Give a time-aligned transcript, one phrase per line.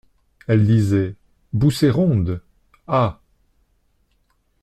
[0.47, 1.13] Elle disait:
[1.53, 2.41] «Bousséronde!
[2.87, 3.21] ah!